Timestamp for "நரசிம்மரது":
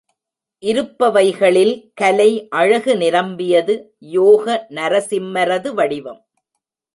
4.69-5.71